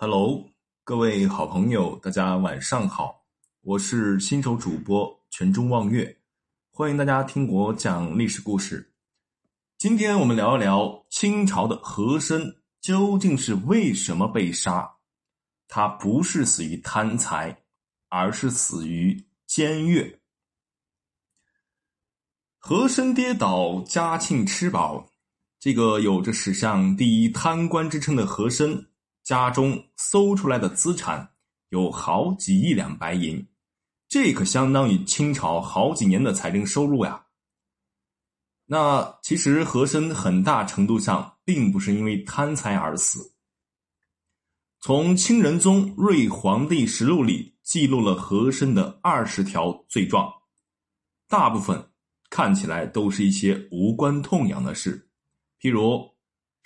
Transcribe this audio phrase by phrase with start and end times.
[0.00, 0.48] Hello，
[0.84, 3.26] 各位好朋友，大家晚上好，
[3.62, 6.16] 我是新手主播全中望月，
[6.70, 8.92] 欢迎大家听我讲历史故事。
[9.76, 14.88] 今天我们聊一聊清朝的和珅究竟是为什么被杀？
[15.66, 17.64] 他不是死于贪财，
[18.08, 20.20] 而是死于奸越。
[22.56, 25.10] 和珅跌倒，嘉庆吃饱。
[25.58, 28.86] 这个有着史上第一贪官之称的和珅，
[29.28, 31.34] 家中搜出来的资产
[31.68, 33.46] 有好几亿两白银，
[34.08, 37.26] 这可相当于清朝好几年的财政收入呀。
[38.64, 43.34] 那其实和珅很大程度上并不是因为贪财而死。
[44.80, 50.32] 从清仁宗睿皇帝实录里记录了和珅的二十条罪状，
[51.28, 51.90] 大部分
[52.30, 55.10] 看起来都是一些无关痛痒的事。
[55.60, 56.17] 譬如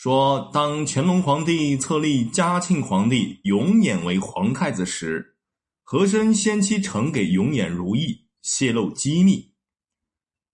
[0.03, 5.37] 说，当乾隆皇帝册立嘉庆皇帝永琰为皇太子时，
[5.85, 9.53] 和珅先期呈给永琰如意，泄露机密；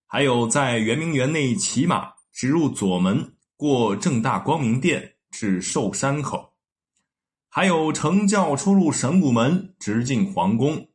[0.06, 6.52] 还有在圆明园内骑马直入左门，过正大光明殿至寿山口；
[7.48, 10.90] 还有乘轿出入神武门，直进皇宫，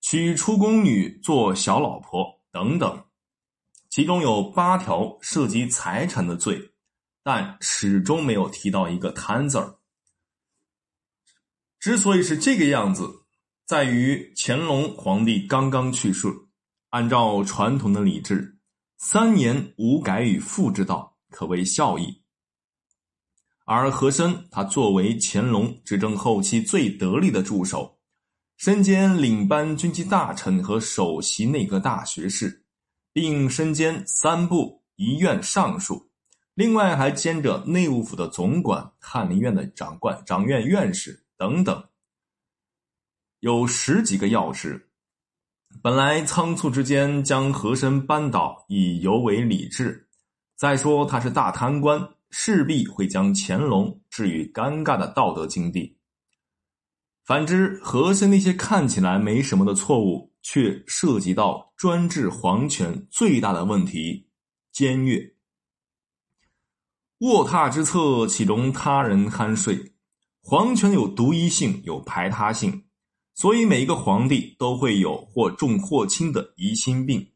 [0.00, 3.02] 娶出宫女做小老婆等等。
[3.88, 6.70] 其中有八条涉及财产的罪，
[7.22, 9.76] 但始终没有提到一个贪字儿。
[11.78, 13.08] 之所以是这个样子，
[13.66, 16.28] 在于乾隆皇帝刚刚去世，
[16.90, 18.58] 按照传统的礼制，
[18.98, 22.22] 三年无改与父之道，可谓孝义。
[23.64, 27.98] 而和珅他作为乾隆执政后期最得力的助手，
[28.56, 32.64] 身兼领班军机大臣和首席内阁大学士。
[33.12, 36.09] 并身兼三部一院尚书，
[36.60, 41.82] 另外还兼着内务府的总管、翰林院的长官、长院院士等等，
[43.38, 44.90] 有十几个要职。
[45.80, 50.06] 本来仓促之间将和珅扳倒，已尤为理智。
[50.54, 55.96] 再说他是大贪官，势必会将乾隆置于尴尬的道德境地。
[57.24, 60.28] 反之，和珅那些看起来没什么的错误。
[60.42, 64.26] 却涉及到专制皇权最大的问题——
[64.72, 65.34] 奸越。
[67.20, 69.92] 卧榻之侧岂容他人酣睡？
[70.42, 72.82] 皇权有独一性，有排他性，
[73.34, 77.30] 所以每一个皇帝都会有或重或轻的疑心病，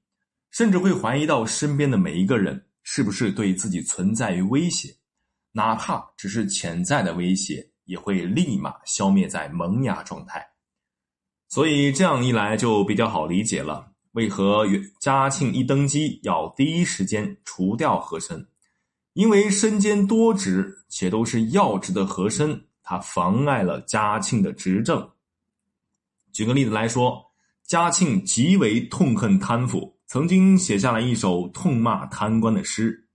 [0.50, 4.88] 甚至会怀疑到身边的每一个人是不是对自己存在于威胁，
[5.52, 10.42] 哪怕只是潜在的威胁，也会立马消灭在萌芽状态。
[11.50, 14.66] 所以这样一来就比较好理解了，为何
[14.98, 18.48] 嘉庆一登基要第一时间除掉和珅？
[19.14, 25.10] 因为身兼多职且都是要职的和珅，他妨碍了嘉庆的执政。
[26.32, 27.24] 举个例子来说，
[27.64, 33.08] 嘉庆极为痛恨贪腐，曾经写下了一首痛骂贪官的诗：“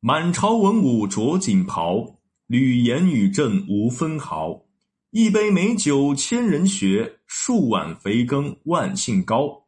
[0.00, 4.64] 满朝文武着锦袍，履言与朕无分毫。”
[5.10, 9.66] 一杯美酒千人血，数碗肥羹万姓高。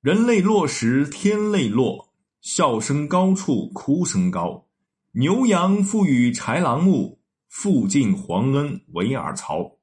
[0.00, 2.13] 人泪落时天泪落，
[2.44, 4.66] 笑声高处哭声高。
[5.12, 7.18] 牛羊赋予豺狼牧，
[7.48, 9.78] 复尽皇恩为尔曹。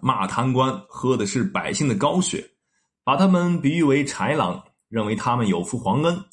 [0.00, 2.50] 骂贪官喝的是百姓的高血，
[3.04, 6.24] 把他们比喻为豺狼，认为他们有负皇恩，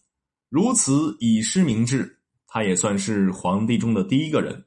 [0.49, 4.65] 如此以失明志，他也算是皇帝中的第一个人。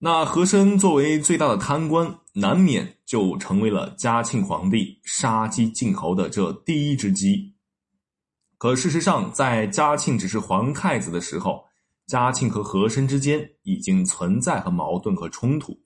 [0.00, 7.54] 那和珅作为最大的贪官，难免就成为了嘉庆皇帝杀鸡儆猴的这第一只鸡。
[8.58, 11.64] 可事实上，在嘉庆只是皇太子的时候，
[12.08, 15.78] 嘉庆和和珅之间已经存在和矛盾和冲突。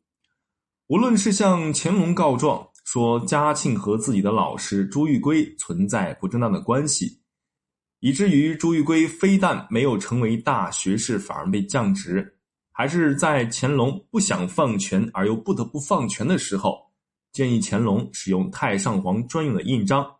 [0.88, 7.20] 无论是向乾隆告状说嘉庆和自己的老师朱玉圭存在不正当的关系，
[8.00, 12.38] 以至于朱玉圭非但没有成为大学士，反而被降职。
[12.74, 16.90] 还是在乾隆不想放权而又不得不放权的时候，
[17.30, 20.10] 建议乾隆使用太上皇专用的印章，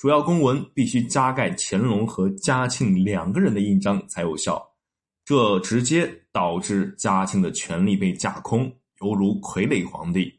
[0.00, 4.66] 主要公文必须加盖乾隆和嘉庆两个人的印章才有效。
[5.26, 8.62] 这直接导致嘉庆的权力被架空，
[9.02, 10.32] 犹如傀儡皇帝。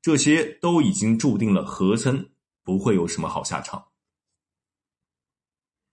[0.00, 2.26] 这些都已经注定了和珅
[2.64, 3.84] 不会有什么好下场。